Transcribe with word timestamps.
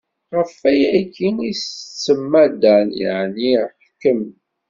Ɣef 0.35 0.51
wayagi 0.61 1.29
i 1.49 1.51
s-tsemma 1.57 2.43
Dan, 2.61 2.87
yeɛni 2.99 3.51
iḥkem. 3.61 4.21